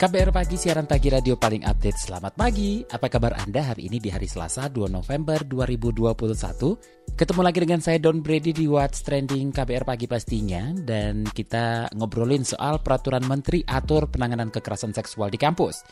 [0.00, 2.08] KBR Pagi, siaran pagi radio paling update.
[2.08, 7.12] Selamat pagi, apa kabar Anda hari ini di hari Selasa 2 November 2021?
[7.20, 10.72] Ketemu lagi dengan saya Don Brady di What's Trending KBR Pagi pastinya.
[10.72, 15.84] Dan kita ngobrolin soal peraturan menteri atur penanganan kekerasan seksual di kampus.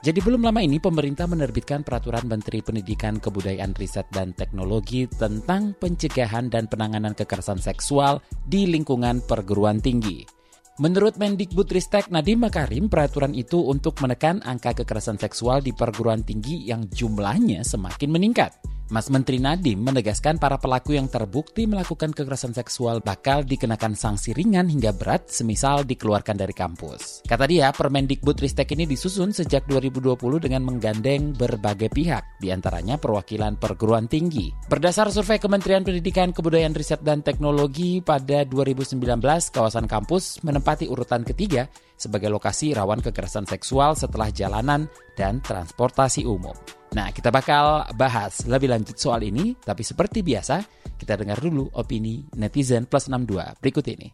[0.00, 6.48] Jadi belum lama ini pemerintah menerbitkan peraturan Menteri Pendidikan Kebudayaan Riset dan Teknologi tentang pencegahan
[6.48, 10.43] dan penanganan kekerasan seksual di lingkungan perguruan tinggi.
[10.74, 16.90] Menurut Mendikbudristek Nadiem Makarim, peraturan itu untuk menekan angka kekerasan seksual di perguruan tinggi yang
[16.90, 18.73] jumlahnya semakin meningkat.
[18.92, 24.68] Mas Menteri Nadiem menegaskan para pelaku yang terbukti melakukan kekerasan seksual bakal dikenakan sanksi ringan
[24.68, 27.24] hingga berat semisal dikeluarkan dari kampus.
[27.24, 33.56] Kata dia, Permendikbud Ristek ini disusun sejak 2020 dengan menggandeng berbagai pihak, di antaranya perwakilan
[33.56, 34.52] perguruan tinggi.
[34.68, 39.00] Berdasar survei Kementerian Pendidikan, Kebudayaan Riset dan Teknologi pada 2019,
[39.48, 46.83] kawasan kampus menempati urutan ketiga sebagai lokasi rawan kekerasan seksual setelah jalanan dan transportasi umum.
[46.94, 50.62] Nah, kita bakal bahas lebih lanjut soal ini, tapi seperti biasa,
[50.94, 54.08] kita dengar dulu opini netizen plus 62 berikut ini.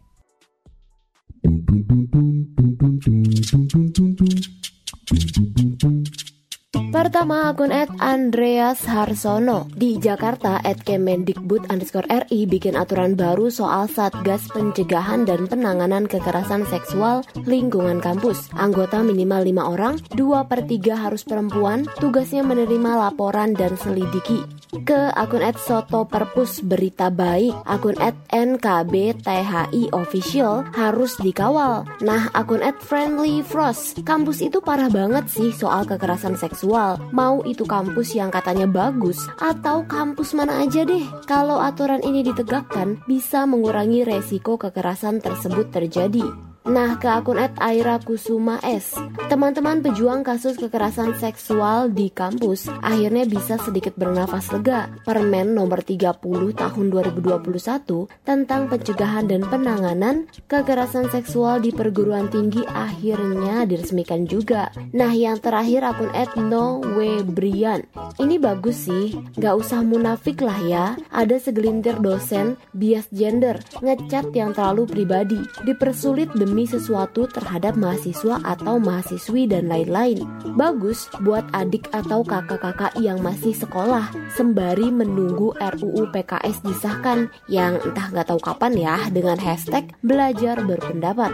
[6.91, 13.87] Pertama akun at Andreas Harsono Di Jakarta at Kemendikbud underscore RI bikin aturan baru soal
[13.87, 18.51] Satgas Pencegahan dan Penanganan Kekerasan Seksual Lingkungan Kampus.
[18.59, 24.43] Anggota minimal 5 orang, 2 per 3 harus perempuan Tugasnya menerima laporan dan selidiki.
[24.83, 31.87] Ke akun at Soto Perpus Berita Baik Akun at NKB THI Official harus dikawal.
[32.03, 36.80] Nah akun at Friendly Frost Kampus itu parah banget sih soal kekerasan seksual
[37.15, 41.05] Mau itu kampus yang katanya bagus atau kampus mana aja deh.
[41.29, 46.50] Kalau aturan ini ditegakkan, bisa mengurangi resiko kekerasan tersebut terjadi.
[46.61, 48.93] Nah, ke akun at Aira Kusuma S.
[49.33, 54.93] Teman-teman pejuang kasus kekerasan seksual di kampus akhirnya bisa sedikit bernafas lega.
[55.01, 56.21] Permen nomor 30
[56.53, 64.69] tahun 2021 tentang pencegahan dan penanganan kekerasan seksual di perguruan tinggi akhirnya diresmikan juga.
[64.93, 66.77] Nah, yang terakhir akun at No
[67.25, 67.89] Brian.
[68.21, 70.85] Ini bagus sih, gak usah munafik lah ya.
[71.09, 78.43] Ada segelintir dosen bias gender, ngecat yang terlalu pribadi, dipersulit demi demi sesuatu terhadap mahasiswa
[78.43, 80.27] atau mahasiswi dan lain-lain.
[80.59, 88.11] Bagus buat adik atau kakak-kakak yang masih sekolah sembari menunggu RUU PKS disahkan yang entah
[88.11, 91.31] nggak tahu kapan ya dengan hashtag belajar berpendapat.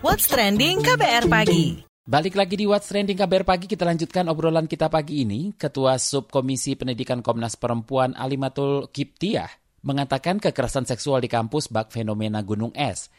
[0.00, 4.88] What's Trending KBR Pagi Balik lagi di What's Trending KBR Pagi, kita lanjutkan obrolan kita
[4.88, 5.52] pagi ini.
[5.52, 12.74] Ketua Subkomisi Pendidikan Komnas Perempuan Alimatul Kiptiah mengatakan kekerasan seksual di kampus bak fenomena gunung
[12.74, 13.10] es.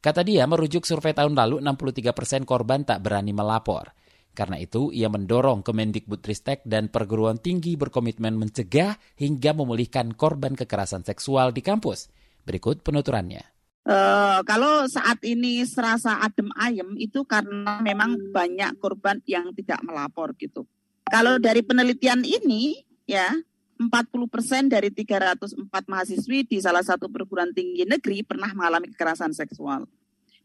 [0.00, 3.90] Kata dia, merujuk survei tahun lalu 63 persen korban tak berani melapor.
[4.36, 11.56] Karena itu, ia mendorong Kemendikbudristek dan perguruan tinggi berkomitmen mencegah hingga memulihkan korban kekerasan seksual
[11.56, 12.12] di kampus.
[12.44, 13.56] Berikut penuturannya.
[13.86, 20.34] Uh, kalau saat ini serasa adem ayem itu karena memang banyak korban yang tidak melapor
[20.36, 20.66] gitu.
[21.06, 23.30] Kalau dari penelitian ini ya
[23.76, 29.84] 40 persen dari 304 mahasiswi di salah satu perguruan tinggi negeri pernah mengalami kekerasan seksual.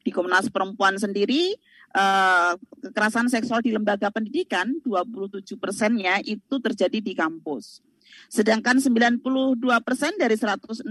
[0.01, 1.55] Di Komnas Perempuan sendiri,
[1.93, 2.53] eh,
[2.83, 7.79] kekerasan seksual di lembaga pendidikan 27 persennya itu terjadi di kampus.
[8.27, 10.83] Sedangkan 92 persen dari 160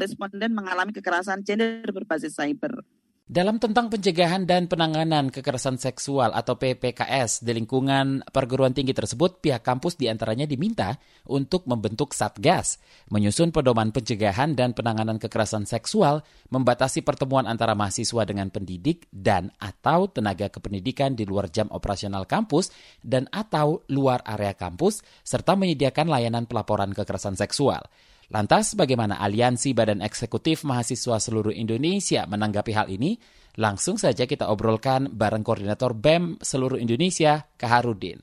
[0.00, 2.82] responden mengalami kekerasan gender berbasis cyber.
[3.30, 9.62] Dalam tentang pencegahan dan penanganan kekerasan seksual atau PPKS di lingkungan perguruan tinggi tersebut, pihak
[9.62, 10.98] kampus di antaranya diminta
[11.30, 18.50] untuk membentuk satgas, menyusun pedoman pencegahan dan penanganan kekerasan seksual, membatasi pertemuan antara mahasiswa dengan
[18.50, 25.06] pendidik dan atau tenaga kependidikan di luar jam operasional kampus dan atau luar area kampus,
[25.22, 27.86] serta menyediakan layanan pelaporan kekerasan seksual.
[28.30, 33.18] Lantas bagaimana Aliansi Badan Eksekutif Mahasiswa Seluruh Indonesia menanggapi hal ini?
[33.58, 38.22] Langsung saja kita obrolkan bareng Koordinator BEM Seluruh Indonesia, Kaharudin.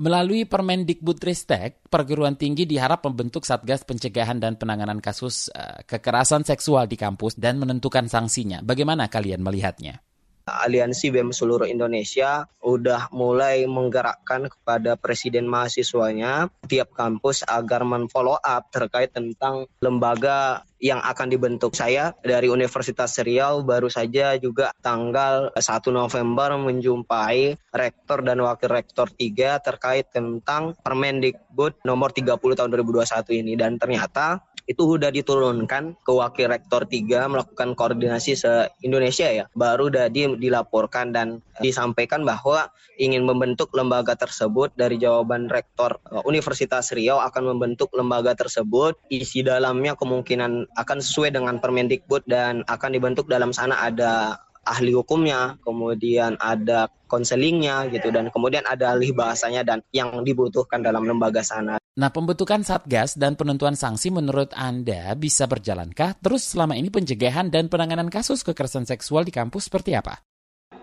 [0.00, 6.96] Melalui Permendikbudristek, perguruan tinggi diharap membentuk Satgas Pencegahan dan Penanganan Kasus uh, Kekerasan Seksual di
[6.96, 8.64] kampus dan menentukan sanksinya.
[8.64, 10.00] Bagaimana kalian melihatnya?
[10.46, 18.70] Aliansi BEM seluruh Indonesia udah mulai menggerakkan kepada presiden mahasiswanya tiap kampus agar men-follow up
[18.70, 21.78] terkait tentang lembaga yang akan dibentuk.
[21.78, 25.62] Saya dari Universitas Riau baru saja juga tanggal 1
[25.94, 33.06] November menjumpai rektor dan wakil rektor 3 terkait tentang Permendikbud nomor 30 tahun 2021
[33.46, 34.42] ini dan ternyata
[34.72, 39.44] itu sudah diturunkan ke wakil rektor 3 melakukan koordinasi se-Indonesia ya.
[39.52, 46.90] Baru tadi dilaporkan dan disampaikan bahwa ingin membentuk lembaga tersebut dari jawaban rektor eh, Universitas
[46.96, 48.96] Riau akan membentuk lembaga tersebut.
[49.12, 55.58] Isi dalamnya kemungkinan akan sesuai dengan Permendikbud dan akan dibentuk dalam sana ada ahli hukumnya,
[55.62, 61.76] kemudian ada konselingnya gitu dan kemudian ada ahli bahasanya dan yang dibutuhkan dalam lembaga sana.
[61.92, 66.16] Nah, pembentukan Satgas dan penentuan sanksi menurut Anda bisa berjalankah?
[66.24, 70.24] Terus selama ini pencegahan dan penanganan kasus kekerasan seksual di kampus seperti apa?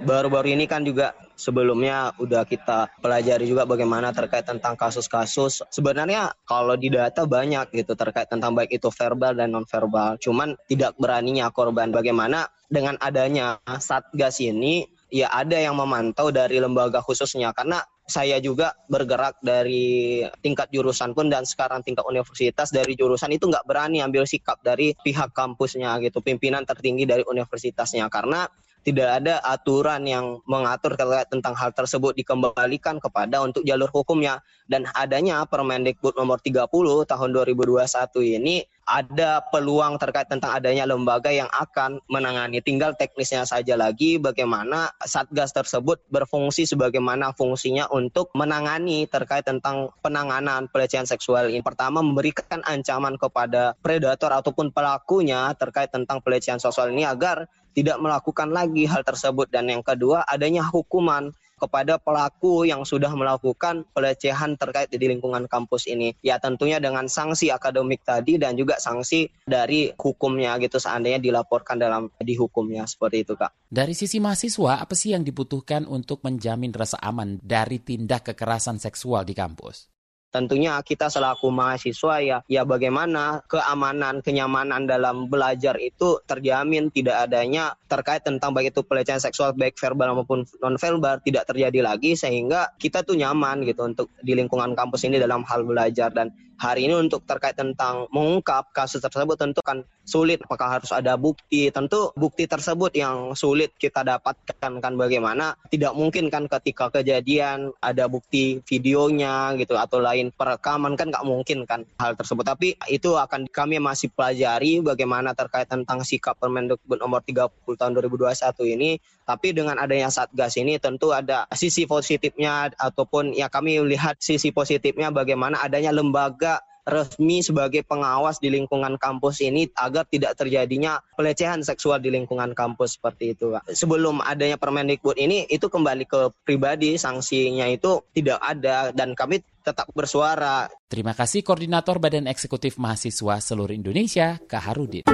[0.05, 5.63] Baru-baru ini kan juga sebelumnya udah kita pelajari juga bagaimana terkait tentang kasus-kasus.
[5.71, 10.19] Sebenarnya kalau di data banyak gitu terkait tentang baik itu verbal dan non verbal.
[10.19, 17.01] Cuman tidak beraninya korban bagaimana dengan adanya Satgas ini ya ada yang memantau dari lembaga
[17.01, 23.29] khususnya karena saya juga bergerak dari tingkat jurusan pun dan sekarang tingkat universitas dari jurusan
[23.29, 28.49] itu nggak berani ambil sikap dari pihak kampusnya gitu pimpinan tertinggi dari universitasnya karena
[28.83, 34.39] tidak ada aturan yang mengatur terkait tentang hal tersebut dikembalikan kepada untuk jalur hukumnya.
[34.69, 36.69] Dan adanya Permendikbud nomor 30
[37.09, 42.57] tahun 2021 ini ada peluang terkait tentang adanya lembaga yang akan menangani.
[42.57, 50.65] Tinggal teknisnya saja lagi bagaimana Satgas tersebut berfungsi sebagaimana fungsinya untuk menangani terkait tentang penanganan
[50.73, 51.61] pelecehan seksual ini.
[51.61, 57.45] Pertama, memberikan ancaman kepada predator ataupun pelakunya terkait tentang pelecehan seksual ini agar
[57.77, 59.53] tidak melakukan lagi hal tersebut.
[59.53, 65.91] Dan yang kedua, adanya hukuman kepada pelaku yang sudah melakukan pelecehan terkait di lingkungan kampus
[65.91, 66.15] ini.
[66.23, 72.07] Ya tentunya dengan sanksi akademik tadi dan juga sanksi dari hukumnya gitu seandainya dilaporkan dalam
[72.23, 73.51] dihukumnya seperti itu Kak.
[73.67, 79.27] Dari sisi mahasiswa, apa sih yang dibutuhkan untuk menjamin rasa aman dari tindak kekerasan seksual
[79.27, 79.98] di kampus?
[80.29, 86.89] Tentunya kita selaku mahasiswa ya ya bagaimana keamanan kenyamanan dalam belajar itu terjamin.
[86.89, 91.85] Tidak adanya terkait tentang baik itu pelecehan seksual baik verbal maupun non verbal tidak terjadi
[91.85, 96.13] lagi sehingga kita tuh nyaman gitu untuk di lingkungan kampus ini dalam hal belajar.
[96.13, 100.43] Dan hari ini untuk terkait tentang mengungkap kasus tersebut tentu kan sulit.
[100.43, 101.71] Apakah harus ada bukti?
[101.71, 104.93] Tentu bukti tersebut yang sulit kita dapatkan kan.
[104.99, 105.55] Bagaimana?
[105.71, 111.63] Tidak mungkin kan ketika kejadian ada bukti videonya gitu atau lain perekaman kan nggak mungkin
[111.63, 112.43] kan hal tersebut.
[112.43, 118.75] Tapi itu akan kami masih pelajari bagaimana terkait tentang sikap Permendikbud nomor 30 tahun 2021
[118.75, 118.99] ini
[119.29, 125.13] tapi dengan adanya Satgas ini tentu ada sisi positifnya ataupun ya kami lihat sisi positifnya
[125.13, 132.01] bagaimana adanya lembaga resmi sebagai pengawas di lingkungan kampus ini agar tidak terjadinya pelecehan seksual
[132.01, 133.53] di lingkungan kampus seperti itu.
[133.53, 133.69] Pak.
[133.69, 139.85] Sebelum adanya Permendikbud ini itu kembali ke pribadi sanksinya itu tidak ada dan kami tetap
[139.93, 140.65] bersuara.
[140.89, 145.05] Terima kasih Koordinator Badan Eksekutif Mahasiswa Seluruh Indonesia, Kak Harudin.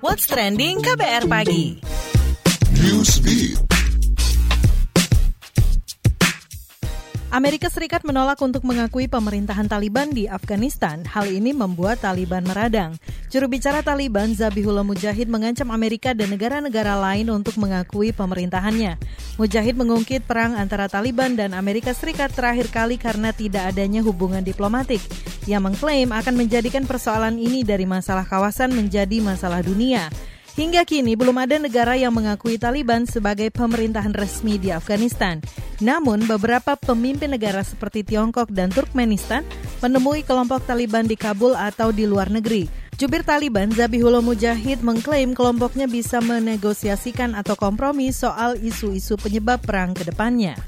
[0.00, 2.09] What's Trending KBR Pagi
[7.30, 11.04] Amerika Serikat menolak untuk mengakui pemerintahan Taliban di Afghanistan.
[11.04, 12.96] Hal ini membuat Taliban meradang.
[13.28, 18.96] Juru bicara Taliban, Zabihullah Mujahid, mengancam Amerika dan negara-negara lain untuk mengakui pemerintahannya.
[19.36, 25.04] Mujahid mengungkit perang antara Taliban dan Amerika Serikat terakhir kali karena tidak adanya hubungan diplomatik.
[25.44, 30.08] Ia mengklaim akan menjadikan persoalan ini dari masalah kawasan menjadi masalah dunia.
[30.58, 35.38] Hingga kini belum ada negara yang mengakui Taliban sebagai pemerintahan resmi di Afghanistan.
[35.78, 39.46] Namun beberapa pemimpin negara seperti Tiongkok dan Turkmenistan
[39.78, 42.66] menemui kelompok Taliban di Kabul atau di luar negeri.
[43.00, 50.04] Jubir Taliban Zabihullah Mujahid mengklaim kelompoknya bisa menegosiasikan atau kompromi soal isu-isu penyebab perang ke
[50.04, 50.58] depannya.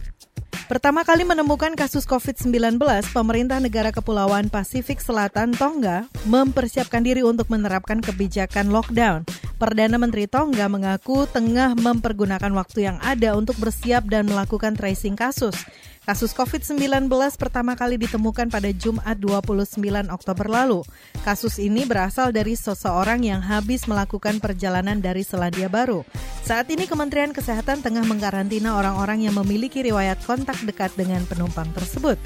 [0.65, 2.81] Pertama kali menemukan kasus COVID-19,
[3.12, 9.29] pemerintah negara Kepulauan Pasifik Selatan Tonga mempersiapkan diri untuk menerapkan kebijakan lockdown.
[9.62, 15.54] Perdana Menteri Tonga mengaku tengah mempergunakan waktu yang ada untuk bersiap dan melakukan tracing kasus.
[16.02, 17.07] Kasus COVID-19
[17.38, 19.78] pertama kali ditemukan pada Jumat 29
[20.11, 20.83] Oktober lalu.
[21.23, 26.02] Kasus ini berasal dari seseorang yang habis melakukan perjalanan dari Selandia Baru.
[26.42, 32.19] Saat ini Kementerian Kesehatan tengah mengkarantina orang-orang yang memiliki riwayat kontak dekat dengan penumpang tersebut.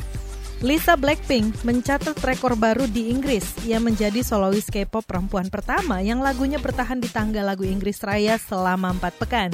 [0.65, 3.45] Lisa Blackpink mencatat rekor baru di Inggris.
[3.69, 8.97] Ia menjadi solois K-pop perempuan pertama yang lagunya bertahan di tangga lagu Inggris Raya selama
[8.97, 9.53] 4 pekan.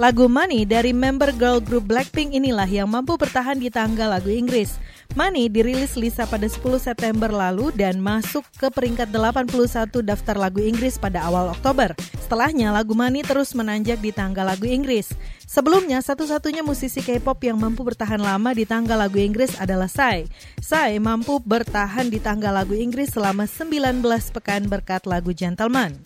[0.00, 4.80] Lagu Money dari member girl group Blackpink inilah yang mampu bertahan di tangga lagu Inggris.
[5.12, 9.52] Money dirilis Lisa pada 10 September lalu dan masuk ke peringkat 81
[10.00, 11.92] daftar lagu Inggris pada awal Oktober.
[12.24, 15.12] Setelahnya, lagu Money terus menanjak di tangga lagu Inggris.
[15.44, 20.24] Sebelumnya, satu-satunya musisi K-pop yang mampu bertahan lama di tangga lagu Inggris adalah Psy.
[20.56, 24.00] Psy mampu bertahan di tangga lagu Inggris selama 19
[24.32, 26.00] pekan berkat lagu Gentleman.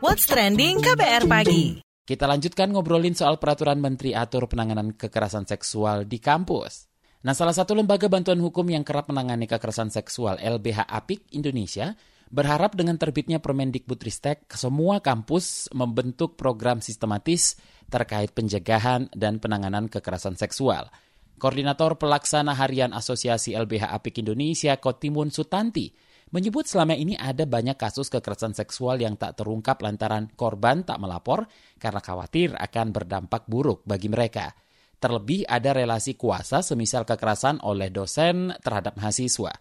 [0.00, 1.76] What's Trending KBR Pagi.
[2.08, 6.88] Kita lanjutkan ngobrolin soal peraturan Menteri atur penanganan kekerasan seksual di kampus.
[7.20, 11.92] Nah, salah satu lembaga bantuan hukum yang kerap menangani kekerasan seksual LBH Apik Indonesia
[12.32, 17.60] berharap dengan terbitnya Permendikbudristek semua kampus membentuk program sistematis
[17.92, 20.88] terkait pencegahan dan penanganan kekerasan seksual.
[21.36, 25.92] Koordinator Pelaksana Harian Asosiasi LBH Apik Indonesia Kotimun Sutanti
[26.30, 31.46] menyebut selama ini ada banyak kasus kekerasan seksual yang tak terungkap lantaran korban tak melapor
[31.78, 34.54] karena khawatir akan berdampak buruk bagi mereka.
[35.00, 39.52] Terlebih ada relasi kuasa semisal kekerasan oleh dosen terhadap mahasiswa.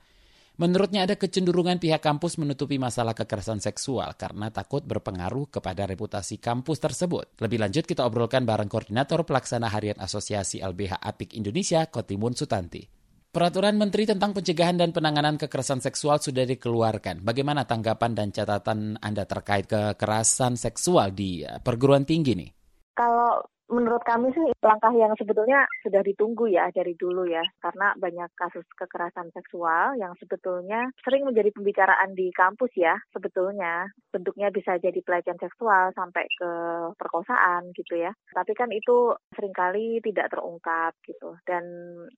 [0.59, 6.83] Menurutnya ada kecenderungan pihak kampus menutupi masalah kekerasan seksual karena takut berpengaruh kepada reputasi kampus
[6.83, 7.39] tersebut.
[7.39, 12.98] Lebih lanjut kita obrolkan bareng Koordinator Pelaksana Harian Asosiasi LBH Apik Indonesia, Kotimun Sutanti.
[13.29, 17.21] Peraturan Menteri tentang pencegahan dan penanganan kekerasan seksual sudah dikeluarkan.
[17.21, 22.49] Bagaimana tanggapan dan catatan Anda terkait kekerasan seksual di eh, perguruan tinggi nih?
[22.97, 27.45] Kalau menurut kami sih langkah yang sebetulnya sudah ditunggu ya dari dulu ya.
[27.61, 33.87] Karena banyak kasus kekerasan seksual yang sebetulnya sering menjadi pembicaraan di kampus ya sebetulnya.
[34.09, 36.51] Bentuknya bisa jadi pelecehan seksual sampai ke
[36.97, 38.11] perkosaan gitu ya.
[38.33, 41.37] Tapi kan itu sering kali tidak terungkap gitu.
[41.45, 41.63] Dan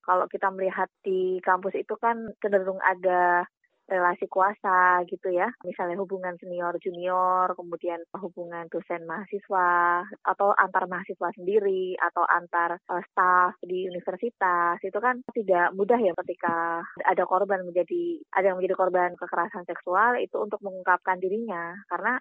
[0.07, 3.45] kalau kita melihat di kampus itu kan cenderung ada
[3.91, 11.29] relasi kuasa gitu ya, misalnya hubungan senior junior, kemudian hubungan dosen mahasiswa atau antar mahasiswa
[11.35, 14.79] sendiri atau antar uh, di universitas.
[14.79, 20.15] Itu kan tidak mudah ya ketika ada korban menjadi ada yang menjadi korban kekerasan seksual
[20.23, 21.75] itu untuk mengungkapkan dirinya.
[21.91, 22.15] Karena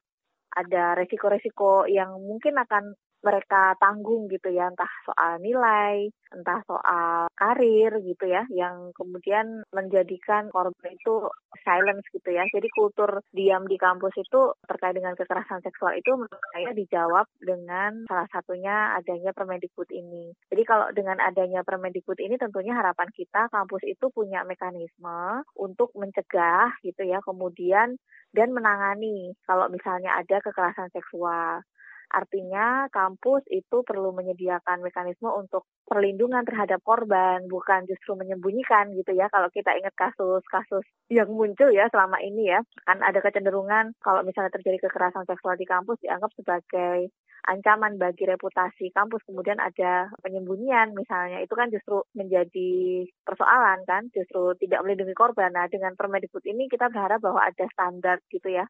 [0.50, 8.00] ada resiko-resiko yang mungkin akan mereka tanggung gitu ya, entah soal nilai, entah soal karir
[8.00, 11.28] gitu ya, yang kemudian menjadikan korban itu
[11.62, 12.44] silence gitu ya.
[12.48, 18.04] Jadi kultur diam di kampus itu terkait dengan kekerasan seksual itu menurut saya dijawab dengan
[18.08, 20.32] salah satunya adanya Permendikbud ini.
[20.48, 26.72] Jadi kalau dengan adanya Permendikbud ini tentunya harapan kita kampus itu punya mekanisme untuk mencegah
[26.80, 28.00] gitu ya, kemudian
[28.30, 31.62] dan menangani kalau misalnya ada kekerasan seksual.
[32.10, 39.30] Artinya kampus itu perlu menyediakan mekanisme untuk perlindungan terhadap korban, bukan justru menyembunyikan gitu ya.
[39.30, 44.50] Kalau kita ingat kasus-kasus yang muncul ya selama ini ya, kan ada kecenderungan kalau misalnya
[44.54, 47.10] terjadi kekerasan seksual di kampus dianggap sebagai
[47.48, 54.52] ancaman bagi reputasi kampus, kemudian ada penyembunyian misalnya, itu kan justru menjadi persoalan kan, justru
[54.60, 55.54] tidak melindungi korban.
[55.56, 58.68] Nah dengan Permendikbud ini kita berharap bahwa ada standar gitu ya,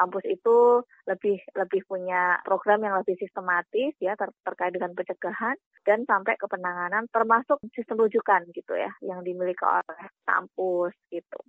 [0.00, 6.08] kampus itu lebih lebih punya program yang lebih sistematis ya ter, terkait dengan pencegahan dan
[6.08, 11.40] sampai ke penanganan termasuk sistem rujukan gitu ya yang dimiliki oleh kampus gitu.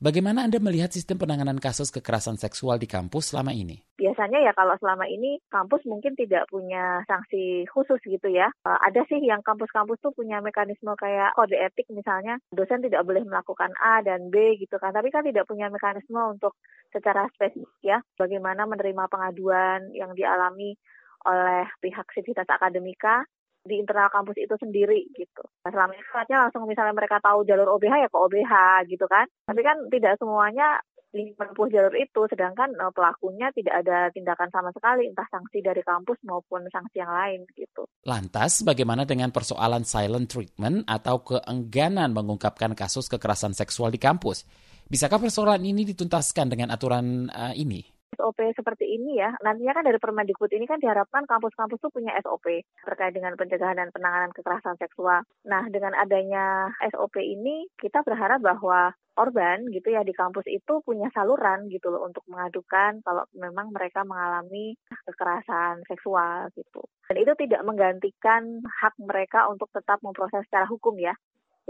[0.00, 3.84] Bagaimana Anda melihat sistem penanganan kasus kekerasan seksual di kampus selama ini?
[4.00, 8.48] Biasanya ya kalau selama ini kampus mungkin tidak punya sanksi khusus gitu ya.
[8.64, 13.20] Uh, ada sih yang kampus-kampus tuh punya mekanisme kayak kode etik misalnya dosen tidak boleh
[13.28, 14.96] melakukan A dan B gitu kan.
[14.96, 16.56] Tapi kan tidak punya mekanisme untuk
[16.88, 20.80] secara spesifik ya bagaimana menerima pengaduan yang dialami
[21.28, 23.28] oleh pihak sivitas akademika
[23.60, 25.44] di internal kampus itu sendiri gitu.
[25.64, 28.52] Nah, selama ini langsung misalnya mereka tahu jalur OBH ya ke OBH
[28.88, 29.28] gitu kan.
[29.44, 35.10] Tapi kan tidak semuanya menempuh jalur itu, sedangkan uh, pelakunya tidak ada tindakan sama sekali,
[35.10, 37.82] entah sanksi dari kampus maupun sanksi yang lain gitu.
[38.06, 44.46] Lantas, bagaimana dengan persoalan silent treatment atau keengganan mengungkapkan kasus kekerasan seksual di kampus?
[44.86, 47.99] Bisakah persoalan ini dituntaskan dengan aturan uh, ini?
[48.16, 52.66] SOP seperti ini ya, nantinya kan dari Permendikbud ini kan diharapkan kampus-kampus itu punya SOP
[52.82, 55.22] terkait dengan pencegahan dan penanganan kekerasan seksual.
[55.46, 61.12] Nah, dengan adanya SOP ini kita berharap bahwa korban gitu ya di kampus itu punya
[61.12, 64.72] saluran gitu loh untuk mengadukan kalau memang mereka mengalami
[65.04, 66.80] kekerasan seksual gitu.
[67.10, 71.12] Dan itu tidak menggantikan hak mereka untuk tetap memproses secara hukum ya.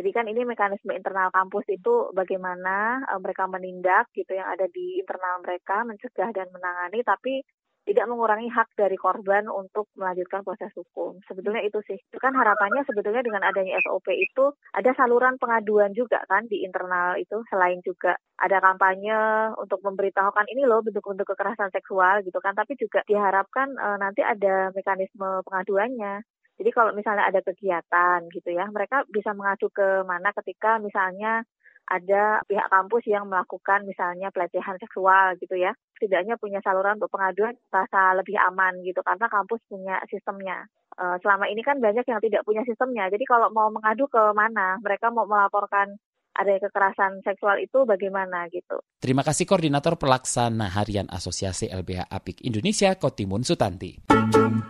[0.00, 4.96] Jadi kan ini mekanisme internal kampus itu bagaimana uh, mereka menindak gitu yang ada di
[4.96, 7.44] internal mereka, mencegah dan menangani, tapi
[7.84, 11.20] tidak mengurangi hak dari korban untuk melanjutkan proses hukum.
[11.28, 12.00] Sebetulnya itu sih.
[12.00, 17.20] Itu kan harapannya sebetulnya dengan adanya SOP itu ada saluran pengaduan juga kan di internal
[17.20, 22.72] itu selain juga ada kampanye untuk memberitahukan ini loh bentuk-bentuk kekerasan seksual gitu kan tapi
[22.80, 26.24] juga diharapkan e, nanti ada mekanisme pengaduannya
[26.60, 31.40] jadi kalau misalnya ada kegiatan gitu ya, mereka bisa mengadu ke mana ketika misalnya
[31.88, 35.72] ada pihak kampus yang melakukan misalnya pelecehan seksual gitu ya.
[35.96, 40.68] Setidaknya punya saluran untuk pengaduan rasa lebih aman gitu karena kampus punya sistemnya.
[41.00, 43.08] E, selama ini kan banyak yang tidak punya sistemnya.
[43.08, 45.96] Jadi kalau mau mengadu ke mana, mereka mau melaporkan
[46.40, 48.80] ada kekerasan seksual itu bagaimana gitu.
[48.96, 54.00] Terima kasih Koordinator Pelaksana Harian Asosiasi LBH Apik Indonesia Kotimun Sutanti.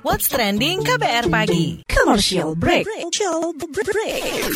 [0.03, 1.87] What's trending KBR pagi?
[1.87, 2.91] Commercial break.
[2.91, 4.51] Commercial break.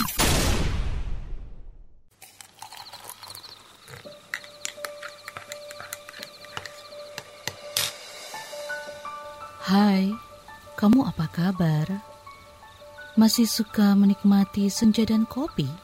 [9.65, 10.13] Hai,
[10.77, 11.89] kamu apa kabar?
[13.17, 15.84] Masih suka menikmati senja dan kopi?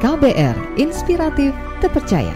[0.00, 1.52] KBR Inspiratif
[1.84, 2.32] Terpercaya.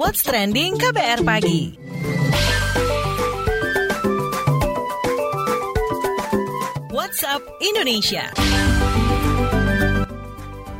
[0.00, 1.76] What's trending KBR pagi?
[6.88, 8.24] WhatsApp Indonesia.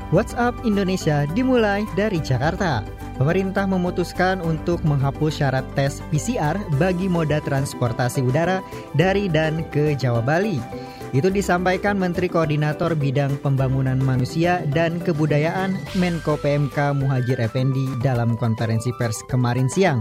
[0.09, 2.81] WhatsApp Indonesia dimulai dari Jakarta.
[3.21, 8.65] Pemerintah memutuskan untuk menghapus syarat tes PCR bagi moda transportasi udara
[8.97, 10.89] dari dan ke Jawa Bali.
[11.11, 18.95] Itu disampaikan Menteri Koordinator Bidang Pembangunan Manusia dan Kebudayaan Menko PMK Muhajir Effendi dalam konferensi
[18.95, 19.99] pers kemarin siang.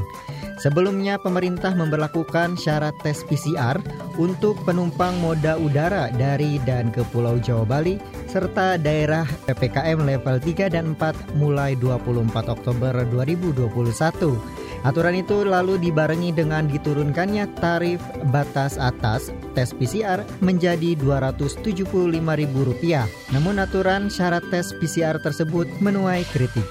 [0.61, 3.81] Sebelumnya pemerintah memperlakukan syarat tes PCR
[4.21, 7.97] untuk penumpang moda udara dari dan ke Pulau Jawa Bali
[8.29, 14.68] serta daerah PPKM level 3 dan 4 mulai 24 Oktober 2021.
[14.87, 17.99] Aturan itu lalu dibarengi dengan diturunkannya tarif
[18.31, 22.83] batas atas tes PCR menjadi Rp275.000.
[23.35, 26.63] Namun aturan syarat tes PCR tersebut menuai kritik.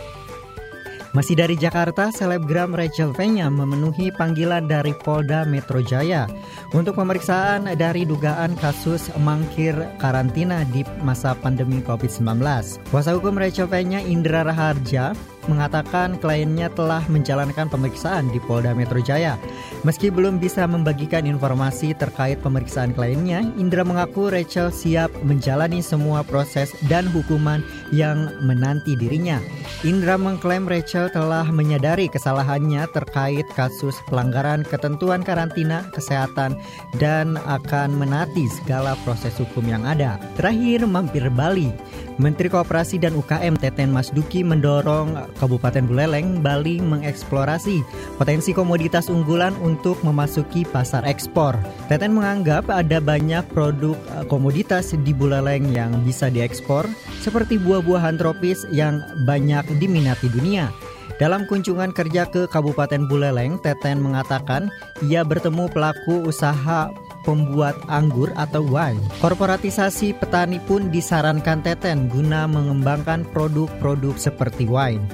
[1.16, 6.28] Masih dari Jakarta, selebgram Rachel Fenya memenuhi panggilan dari Polda Metro Jaya
[6.76, 12.44] untuk pemeriksaan dari dugaan kasus mangkir karantina di masa pandemi COVID-19.
[12.92, 15.16] Kuasa hukum Rachel Fenya Indra Raharja
[15.48, 19.40] mengatakan kliennya telah menjalankan pemeriksaan di Polda Metro Jaya.
[19.82, 26.70] Meski belum bisa membagikan informasi terkait pemeriksaan kliennya, Indra mengaku Rachel siap menjalani semua proses
[26.86, 29.40] dan hukuman yang menanti dirinya.
[29.82, 36.58] Indra mengklaim Rachel telah menyadari kesalahannya terkait kasus pelanggaran ketentuan karantina kesehatan
[37.00, 40.20] dan akan menati segala proses hukum yang ada.
[40.36, 41.70] Terakhir mampir Bali.
[42.18, 47.86] Menteri Kooperasi dan UKM Teten Mas Duki mendorong Kabupaten Buleleng, Bali mengeksplorasi
[48.18, 51.54] potensi komoditas unggulan untuk memasuki pasar ekspor.
[51.86, 56.90] Teten menganggap ada banyak produk eh, komoditas di Buleleng yang bisa diekspor
[57.22, 60.74] seperti buah-buahan tropis yang banyak diminati dunia.
[61.22, 64.70] Dalam kunjungan kerja ke Kabupaten Buleleng, Teten mengatakan
[65.06, 66.90] ia bertemu pelaku usaha
[67.28, 68.96] pembuat anggur atau wine.
[69.20, 75.04] Korporatisasi petani pun disarankan Teten guna mengembangkan produk-produk seperti wine.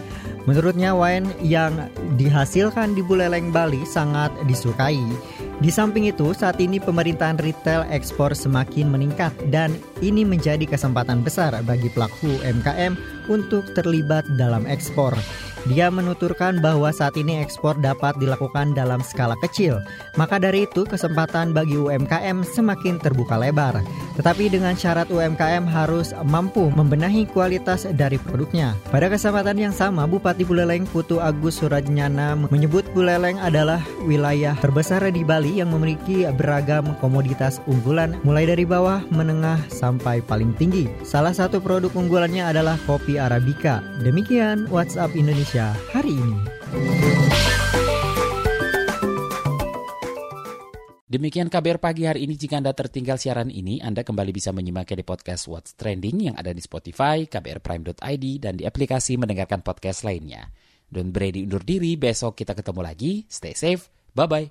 [0.47, 5.03] Menurutnya wine yang dihasilkan di Buleleng Bali sangat disukai.
[5.59, 9.73] Di samping itu, saat ini pemerintahan retail ekspor semakin meningkat dan
[10.05, 12.93] ini menjadi kesempatan besar bagi pelaku UMKM
[13.33, 15.17] untuk terlibat dalam ekspor.
[15.65, 19.81] Dia menuturkan bahwa saat ini ekspor dapat dilakukan dalam skala kecil.
[20.13, 23.81] Maka dari itu kesempatan bagi UMKM semakin terbuka lebar.
[24.21, 28.77] Tetapi dengan syarat UMKM harus mampu membenahi kualitas dari produknya.
[28.93, 35.25] Pada kesempatan yang sama, Bupati Buleleng Putu Agus Surajnyana menyebut Buleleng adalah wilayah terbesar di
[35.25, 40.87] Bali yang memiliki beragam komoditas unggulan mulai dari bawah, menengah, sampai paling tinggi.
[41.03, 43.83] Salah satu produk unggulannya adalah kopi Arabica.
[44.01, 46.39] Demikian WhatsApp Indonesia hari ini.
[51.15, 52.35] Demikian KBR pagi hari ini.
[52.35, 56.51] Jika Anda tertinggal siaran ini, Anda kembali bisa menyimaknya di podcast What's Trending yang ada
[56.51, 60.51] di Spotify, kbrprime.id, dan di aplikasi mendengarkan podcast lainnya.
[60.91, 63.13] Don Brady undur diri, besok kita ketemu lagi.
[63.31, 63.87] Stay safe,
[64.19, 64.51] bye-bye.